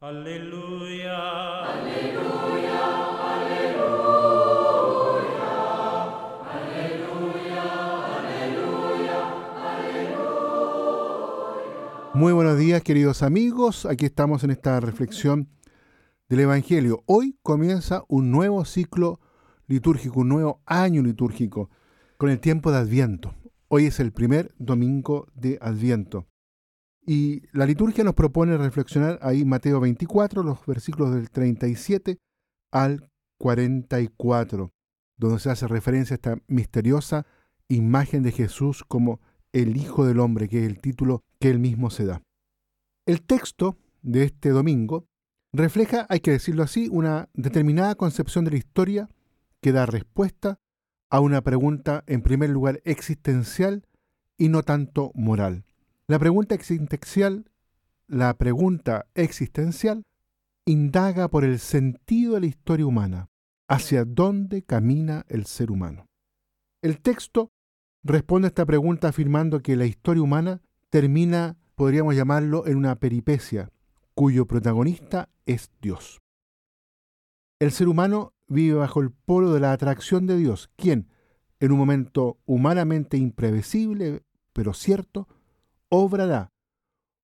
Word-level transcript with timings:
Aleluya. 0.00 1.18
Aleluya, 1.64 2.78
aleluya, 3.34 3.98
aleluya, 6.46 7.64
aleluya, 8.46 9.32
Muy 12.14 12.32
buenos 12.32 12.56
días, 12.56 12.80
queridos 12.82 13.24
amigos. 13.24 13.86
Aquí 13.86 14.04
estamos 14.04 14.44
en 14.44 14.52
esta 14.52 14.78
reflexión 14.78 15.48
del 16.28 16.40
Evangelio. 16.40 17.02
Hoy 17.06 17.36
comienza 17.42 18.04
un 18.06 18.30
nuevo 18.30 18.64
ciclo 18.64 19.18
litúrgico, 19.66 20.20
un 20.20 20.28
nuevo 20.28 20.62
año 20.64 21.02
litúrgico, 21.02 21.70
con 22.18 22.30
el 22.30 22.38
tiempo 22.38 22.70
de 22.70 22.78
Adviento. 22.78 23.34
Hoy 23.66 23.86
es 23.86 23.98
el 23.98 24.12
primer 24.12 24.54
domingo 24.58 25.26
de 25.34 25.58
Adviento. 25.60 26.28
Y 27.10 27.40
la 27.52 27.64
liturgia 27.64 28.04
nos 28.04 28.12
propone 28.12 28.58
reflexionar 28.58 29.18
ahí 29.22 29.46
Mateo 29.46 29.80
24, 29.80 30.42
los 30.42 30.66
versículos 30.66 31.14
del 31.14 31.30
37 31.30 32.18
al 32.70 33.10
44, 33.38 34.74
donde 35.16 35.38
se 35.38 35.48
hace 35.48 35.66
referencia 35.66 36.12
a 36.12 36.16
esta 36.16 36.36
misteriosa 36.48 37.24
imagen 37.66 38.22
de 38.22 38.32
Jesús 38.32 38.84
como 38.86 39.22
el 39.54 39.78
Hijo 39.78 40.04
del 40.04 40.20
Hombre, 40.20 40.50
que 40.50 40.58
es 40.58 40.66
el 40.66 40.82
título 40.82 41.24
que 41.40 41.48
él 41.48 41.58
mismo 41.60 41.88
se 41.88 42.04
da. 42.04 42.20
El 43.06 43.22
texto 43.22 43.78
de 44.02 44.24
este 44.24 44.50
domingo 44.50 45.06
refleja, 45.50 46.04
hay 46.10 46.20
que 46.20 46.32
decirlo 46.32 46.62
así, 46.62 46.90
una 46.92 47.30
determinada 47.32 47.94
concepción 47.94 48.44
de 48.44 48.50
la 48.50 48.58
historia 48.58 49.08
que 49.62 49.72
da 49.72 49.86
respuesta 49.86 50.60
a 51.08 51.20
una 51.20 51.40
pregunta, 51.40 52.04
en 52.06 52.20
primer 52.20 52.50
lugar, 52.50 52.82
existencial 52.84 53.86
y 54.36 54.50
no 54.50 54.62
tanto 54.62 55.10
moral. 55.14 55.64
La 56.10 56.18
pregunta 56.18 56.54
existencial, 56.54 57.50
la 58.06 58.32
pregunta 58.38 59.10
existencial, 59.14 60.04
indaga 60.64 61.28
por 61.28 61.44
el 61.44 61.58
sentido 61.58 62.34
de 62.34 62.40
la 62.40 62.46
historia 62.46 62.86
humana, 62.86 63.28
hacia 63.68 64.06
dónde 64.06 64.62
camina 64.62 65.26
el 65.28 65.44
ser 65.44 65.70
humano. 65.70 66.06
El 66.80 67.02
texto 67.02 67.50
responde 68.02 68.46
a 68.46 68.48
esta 68.48 68.64
pregunta 68.64 69.08
afirmando 69.08 69.60
que 69.60 69.76
la 69.76 69.84
historia 69.84 70.22
humana 70.22 70.62
termina, 70.88 71.58
podríamos 71.74 72.16
llamarlo, 72.16 72.66
en 72.66 72.78
una 72.78 72.96
peripecia, 72.96 73.70
cuyo 74.14 74.46
protagonista 74.46 75.28
es 75.44 75.70
Dios. 75.82 76.22
El 77.60 77.70
ser 77.70 77.86
humano 77.86 78.32
vive 78.46 78.76
bajo 78.76 79.02
el 79.02 79.10
polo 79.10 79.52
de 79.52 79.60
la 79.60 79.72
atracción 79.72 80.26
de 80.26 80.38
Dios, 80.38 80.70
quien, 80.76 81.10
en 81.60 81.70
un 81.70 81.76
momento 81.76 82.38
humanamente 82.46 83.18
imprevisible, 83.18 84.22
pero 84.54 84.72
cierto, 84.72 85.28
obrará 85.88 86.52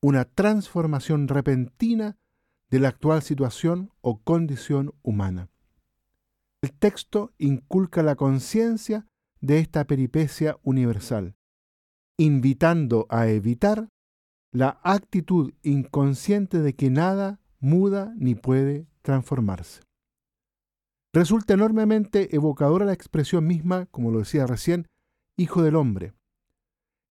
una 0.00 0.24
transformación 0.24 1.28
repentina 1.28 2.16
de 2.70 2.80
la 2.80 2.88
actual 2.88 3.22
situación 3.22 3.90
o 4.00 4.22
condición 4.22 4.94
humana. 5.02 5.50
El 6.62 6.72
texto 6.72 7.32
inculca 7.38 8.02
la 8.02 8.16
conciencia 8.16 9.06
de 9.40 9.58
esta 9.58 9.86
peripecia 9.86 10.58
universal, 10.62 11.36
invitando 12.16 13.06
a 13.10 13.28
evitar 13.28 13.88
la 14.50 14.80
actitud 14.82 15.52
inconsciente 15.62 16.60
de 16.60 16.74
que 16.74 16.90
nada 16.90 17.40
muda 17.60 18.12
ni 18.16 18.34
puede 18.34 18.86
transformarse. 19.02 19.82
Resulta 21.12 21.54
enormemente 21.54 22.34
evocadora 22.34 22.84
la 22.84 22.92
expresión 22.92 23.46
misma, 23.46 23.86
como 23.86 24.10
lo 24.10 24.20
decía 24.20 24.46
recién, 24.46 24.88
hijo 25.36 25.62
del 25.62 25.76
hombre. 25.76 26.12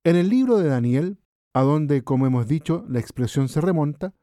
En 0.04 0.16
el 0.16 0.30
libro 0.30 0.58
de 0.58 0.70
Daniel, 0.70 1.20
a 1.58 1.64
donde, 1.64 2.04
como 2.04 2.28
hemos 2.28 2.48
dicho, 2.48 2.86
la 2.88 3.00
expresión 3.00 3.50
se 3.50 3.62
remonta, 3.62 4.14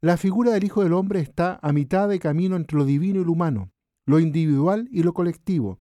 la 0.00 0.16
figura 0.16 0.52
del 0.52 0.64
hijo 0.64 0.82
del 0.82 0.94
hombre 0.94 1.20
está 1.20 1.60
a 1.60 1.74
mitad 1.74 2.08
de 2.08 2.18
camino 2.18 2.56
entre 2.56 2.78
lo 2.78 2.86
divino 2.86 3.20
y 3.20 3.24
lo 3.24 3.32
humano, 3.32 3.70
lo 4.06 4.18
individual 4.18 4.88
y 4.90 5.02
lo 5.02 5.12
colectivo. 5.12 5.78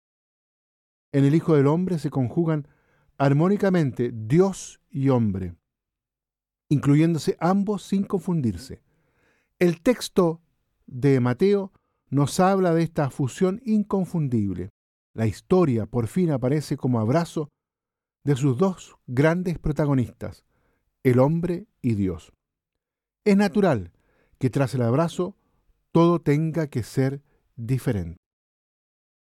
En 1.11 1.25
el 1.25 1.33
hijo 1.33 1.55
del 1.55 1.65
hombre 1.65 1.97
se 1.97 2.11
conjugan 2.11 2.67
armónicamente 3.17 4.11
Dios 4.13 4.81
y 4.91 5.09
hombre, 5.09 5.55
incluyéndose 6.69 7.37
ambos 7.39 7.81
sin 7.81 8.03
confundirse. 8.03 8.83
El 9.57 9.81
texto 9.81 10.43
de 10.85 11.19
Mateo 11.19 11.73
nos 12.11 12.39
habla 12.39 12.71
de 12.75 12.83
esta 12.83 13.09
fusión 13.09 13.63
inconfundible. 13.65 14.69
La 15.15 15.25
historia 15.25 15.87
por 15.87 16.05
fin 16.05 16.29
aparece 16.29 16.77
como 16.77 16.99
abrazo 16.99 17.49
de 18.23 18.35
sus 18.35 18.59
dos 18.59 18.95
grandes 19.07 19.57
protagonistas, 19.57 20.43
el 21.03 21.19
hombre 21.19 21.67
y 21.81 21.95
Dios. 21.95 22.33
Es 23.25 23.37
natural 23.37 23.91
que 24.39 24.49
tras 24.49 24.73
el 24.73 24.81
abrazo 24.81 25.35
todo 25.91 26.19
tenga 26.21 26.67
que 26.67 26.83
ser 26.83 27.21
diferente. 27.55 28.17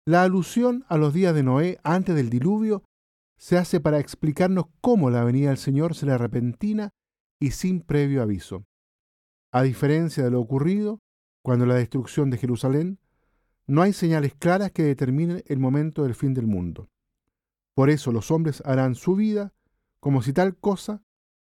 La 0.05 0.23
alusión 0.23 0.85
a 0.87 0.97
los 0.97 1.13
días 1.13 1.33
de 1.33 1.43
Noé 1.43 1.79
antes 1.83 2.15
del 2.15 2.29
diluvio 2.29 2.83
se 3.37 3.57
hace 3.57 3.79
para 3.79 3.99
explicarnos 3.99 4.65
cómo 4.81 5.09
la 5.09 5.23
venida 5.23 5.49
del 5.49 5.57
Señor 5.57 5.95
será 5.95 6.17
repentina 6.17 6.91
y 7.39 7.51
sin 7.51 7.81
previo 7.81 8.21
aviso. 8.21 8.63
A 9.51 9.63
diferencia 9.63 10.23
de 10.23 10.31
lo 10.31 10.39
ocurrido 10.39 10.99
cuando 11.41 11.65
la 11.65 11.75
destrucción 11.75 12.29
de 12.29 12.37
Jerusalén, 12.37 12.99
no 13.67 13.81
hay 13.81 13.93
señales 13.93 14.33
claras 14.33 14.71
que 14.71 14.83
determinen 14.83 15.43
el 15.45 15.59
momento 15.59 16.03
del 16.03 16.15
fin 16.15 16.33
del 16.33 16.47
mundo. 16.47 16.89
Por 17.75 17.89
eso 17.89 18.11
los 18.11 18.31
hombres 18.31 18.61
harán 18.65 18.95
su 18.95 19.15
vida 19.15 19.53
como 19.99 20.21
si 20.21 20.33
tal 20.33 20.55
cosa 20.55 21.03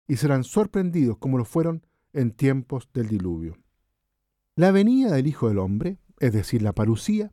y 0.08 0.16
serán 0.16 0.44
sorprendidos 0.44 1.18
como 1.18 1.38
lo 1.38 1.44
fueron 1.44 1.84
en 2.12 2.32
tiempos 2.32 2.88
del 2.92 3.08
diluvio. 3.08 3.58
La 4.54 4.70
venida 4.70 5.12
del 5.12 5.26
Hijo 5.26 5.48
del 5.48 5.58
Hombre, 5.58 5.98
es 6.18 6.32
decir, 6.32 6.62
la 6.62 6.72
parucía, 6.72 7.30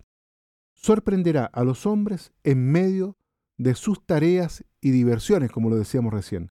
sorprenderá 0.74 1.46
a 1.46 1.64
los 1.64 1.86
hombres 1.86 2.34
en 2.44 2.72
medio 2.72 3.18
de 3.58 3.76
sus 3.76 4.06
tareas 4.06 4.66
y 4.82 4.92
diversiones, 4.92 5.52
como 5.52 5.70
lo 5.70 5.78
decíamos 5.78 6.14
recién. 6.14 6.50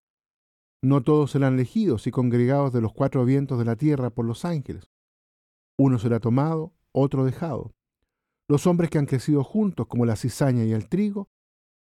No 0.81 1.03
todos 1.03 1.33
serán 1.33 1.55
elegidos 1.55 2.07
y 2.07 2.11
congregados 2.11 2.73
de 2.73 2.81
los 2.81 2.93
cuatro 2.93 3.25
vientos 3.25 3.59
de 3.59 3.65
la 3.65 3.77
tierra 3.77 4.11
por 4.11 4.25
los 4.25 4.45
ángeles. 4.45 4.91
Uno 5.77 5.99
será 5.99 6.21
tomado, 6.21 6.73
otro 6.93 7.25
dejado. 7.25 7.75
Los 8.49 8.67
hombres 8.67 8.91
que 8.91 8.99
han 8.99 9.07
crecido 9.07 9.45
juntos, 9.45 9.87
como 9.87 10.07
la 10.07 10.17
cizaña 10.17 10.65
y 10.65 10.73
el 10.73 10.89
trigo, 10.89 11.29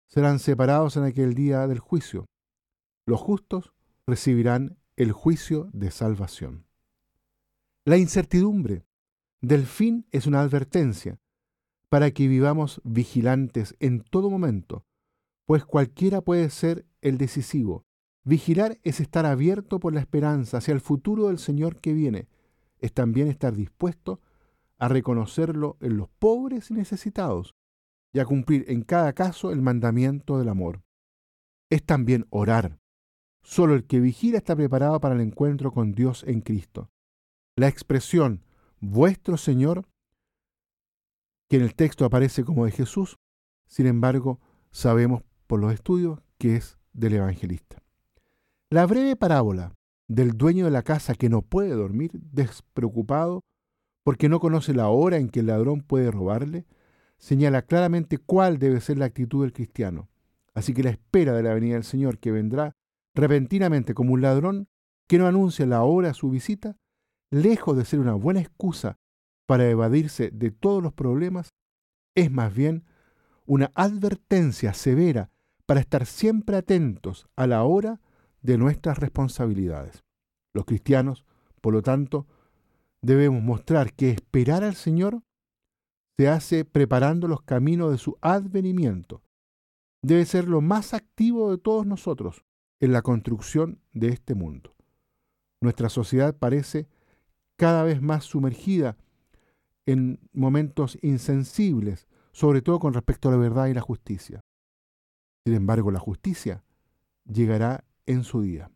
serán 0.07 0.39
separados 0.39 0.97
en 0.97 1.03
aquel 1.03 1.33
día 1.33 1.67
del 1.67 1.79
juicio. 1.79 2.25
Los 3.05 3.19
justos 3.21 3.73
recibirán 4.07 4.77
el 4.95 5.11
juicio 5.11 5.69
de 5.73 5.91
salvación. 5.91 6.65
La 7.85 7.97
incertidumbre 7.97 8.85
del 9.41 9.65
fin 9.65 10.05
es 10.11 10.27
una 10.27 10.41
advertencia 10.41 11.19
para 11.89 12.11
que 12.11 12.27
vivamos 12.27 12.81
vigilantes 12.83 13.75
en 13.79 14.01
todo 14.01 14.29
momento, 14.29 14.85
pues 15.45 15.65
cualquiera 15.65 16.21
puede 16.21 16.49
ser 16.49 16.85
el 17.01 17.17
decisivo. 17.17 17.85
Vigilar 18.23 18.79
es 18.83 18.99
estar 18.99 19.25
abierto 19.25 19.79
por 19.79 19.93
la 19.93 19.99
esperanza 19.99 20.57
hacia 20.57 20.73
el 20.73 20.81
futuro 20.81 21.27
del 21.27 21.39
Señor 21.39 21.81
que 21.81 21.93
viene, 21.93 22.27
es 22.79 22.93
también 22.93 23.27
estar 23.27 23.55
dispuesto 23.55 24.21
a 24.77 24.87
reconocerlo 24.87 25.77
en 25.79 25.97
los 25.97 26.09
pobres 26.09 26.71
y 26.71 26.73
necesitados 26.73 27.55
y 28.13 28.19
a 28.19 28.25
cumplir 28.25 28.65
en 28.67 28.81
cada 28.81 29.13
caso 29.13 29.51
el 29.51 29.61
mandamiento 29.61 30.37
del 30.39 30.49
amor. 30.49 30.81
Es 31.69 31.83
también 31.83 32.25
orar. 32.29 32.80
Solo 33.43 33.75
el 33.75 33.85
que 33.85 33.99
vigila 33.99 34.37
está 34.37 34.55
preparado 34.55 34.99
para 34.99 35.15
el 35.15 35.21
encuentro 35.21 35.71
con 35.71 35.93
Dios 35.93 36.23
en 36.27 36.41
Cristo. 36.41 36.89
La 37.55 37.67
expresión 37.67 38.43
vuestro 38.79 39.37
Señor, 39.37 39.87
que 41.49 41.57
en 41.57 41.63
el 41.63 41.75
texto 41.75 42.05
aparece 42.05 42.43
como 42.43 42.65
de 42.65 42.71
Jesús, 42.71 43.17
sin 43.67 43.87
embargo, 43.87 44.39
sabemos 44.71 45.23
por 45.47 45.59
los 45.59 45.73
estudios 45.73 46.19
que 46.37 46.55
es 46.55 46.77
del 46.93 47.13
evangelista. 47.13 47.81
La 48.69 48.85
breve 48.85 49.15
parábola 49.15 49.73
del 50.07 50.37
dueño 50.37 50.65
de 50.65 50.71
la 50.71 50.83
casa 50.83 51.15
que 51.15 51.29
no 51.29 51.41
puede 51.41 51.71
dormir, 51.71 52.11
despreocupado, 52.13 53.41
porque 54.03 54.29
no 54.29 54.39
conoce 54.39 54.73
la 54.73 54.89
hora 54.89 55.17
en 55.17 55.29
que 55.29 55.41
el 55.41 55.47
ladrón 55.47 55.81
puede 55.81 56.11
robarle, 56.11 56.65
señala 57.17 57.61
claramente 57.61 58.17
cuál 58.17 58.57
debe 58.57 58.81
ser 58.81 58.97
la 58.97 59.05
actitud 59.05 59.43
del 59.43 59.53
cristiano. 59.53 60.09
Así 60.53 60.73
que 60.73 60.83
la 60.83 60.89
espera 60.89 61.33
de 61.33 61.43
la 61.43 61.53
venida 61.53 61.75
del 61.75 61.83
Señor, 61.83 62.17
que 62.17 62.31
vendrá 62.31 62.75
repentinamente 63.13 63.93
como 63.93 64.13
un 64.13 64.21
ladrón, 64.21 64.67
que 65.07 65.17
no 65.17 65.27
anuncia 65.27 65.65
la 65.65 65.83
hora 65.83 66.09
de 66.09 66.13
su 66.13 66.29
visita, 66.29 66.77
lejos 67.31 67.77
de 67.77 67.85
ser 67.85 67.99
una 67.99 68.13
buena 68.13 68.39
excusa 68.39 68.97
para 69.45 69.69
evadirse 69.69 70.31
de 70.31 70.51
todos 70.51 70.81
los 70.81 70.93
problemas, 70.93 71.53
es 72.15 72.31
más 72.31 72.53
bien 72.53 72.85
una 73.45 73.71
advertencia 73.75 74.73
severa 74.73 75.31
para 75.65 75.81
estar 75.81 76.05
siempre 76.05 76.57
atentos 76.57 77.27
a 77.35 77.47
la 77.47 77.63
hora 77.63 77.99
de 78.41 78.57
nuestras 78.57 78.99
responsabilidades. 78.99 80.03
Los 80.53 80.65
cristianos, 80.65 81.25
por 81.61 81.73
lo 81.73 81.81
tanto, 81.81 82.27
debemos 83.01 83.41
mostrar 83.41 83.93
que 83.93 84.11
esperar 84.11 84.63
al 84.63 84.75
Señor 84.75 85.23
se 86.17 86.27
hace 86.27 86.65
preparando 86.65 87.27
los 87.27 87.41
caminos 87.41 87.91
de 87.91 87.97
su 87.97 88.17
advenimiento. 88.21 89.23
Debe 90.03 90.25
ser 90.25 90.47
lo 90.47 90.61
más 90.61 90.93
activo 90.93 91.51
de 91.51 91.57
todos 91.57 91.85
nosotros 91.85 92.45
en 92.81 92.91
la 92.91 93.01
construcción 93.01 93.79
de 93.93 94.09
este 94.09 94.35
mundo. 94.35 94.75
Nuestra 95.61 95.87
sociedad 95.87 96.35
parece 96.35 96.87
cada 97.55 97.83
vez 97.83 98.01
más 98.01 98.25
sumergida 98.25 98.97
en 99.85 100.19
momentos 100.33 100.97
insensibles, 101.01 102.07
sobre 102.31 102.61
todo 102.61 102.79
con 102.79 102.93
respecto 102.93 103.29
a 103.29 103.31
la 103.31 103.37
verdad 103.37 103.67
y 103.67 103.73
la 103.73 103.81
justicia. 103.81 104.41
Sin 105.45 105.55
embargo, 105.55 105.91
la 105.91 105.99
justicia 105.99 106.63
llegará 107.25 107.85
en 108.07 108.23
su 108.23 108.41
día. 108.41 108.71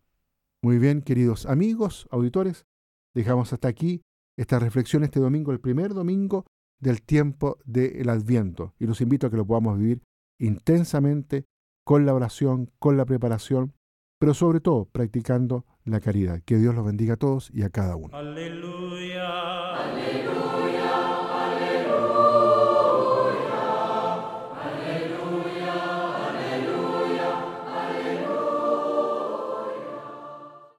Muy 0.61 0.77
bien, 0.77 1.01
queridos 1.01 1.45
amigos, 1.47 2.07
auditores, 2.11 2.65
dejamos 3.13 3.53
hasta 3.53 3.67
aquí 3.67 4.01
esta 4.37 4.59
reflexión 4.59 5.03
este 5.03 5.19
domingo, 5.19 5.51
el 5.51 5.59
primer 5.59 5.93
domingo 5.93 6.45
del 6.79 7.01
tiempo 7.01 7.57
del 7.65 8.09
Adviento, 8.09 8.73
y 8.79 8.85
los 8.85 9.01
invito 9.01 9.27
a 9.27 9.31
que 9.31 9.37
lo 9.37 9.47
podamos 9.47 9.79
vivir 9.79 10.03
intensamente 10.37 11.45
con 11.83 12.05
la 12.05 12.13
oración, 12.13 12.71
con 12.79 12.97
la 12.97 13.05
preparación, 13.05 13.73
pero 14.19 14.33
sobre 14.33 14.59
todo 14.59 14.85
practicando 14.85 15.65
la 15.83 15.99
caridad. 15.99 16.41
Que 16.45 16.57
Dios 16.57 16.75
los 16.75 16.85
bendiga 16.85 17.15
a 17.15 17.17
todos 17.17 17.51
y 17.53 17.63
a 17.63 17.69
cada 17.69 17.95
uno. 17.95 18.15
Aleluya. 18.15 19.25